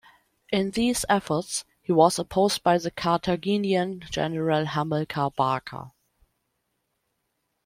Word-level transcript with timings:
In 0.51 0.71
these 0.71 1.05
efforts, 1.09 1.63
he 1.83 1.91
was 1.91 2.17
opposed 2.17 2.63
by 2.63 2.79
the 2.79 2.89
Carthaginian 2.89 3.99
general 4.09 4.65
Hamilcar 4.65 5.29
Barca. 5.29 5.91